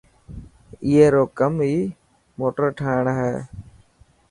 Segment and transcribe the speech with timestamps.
[0.87, 1.77] اي رو ڪم ئي
[2.39, 3.33] موٽر ٺاهڻ هي.